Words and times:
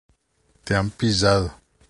Te 0.65 0.73
han 0.79 0.89
pillado. 0.89 1.53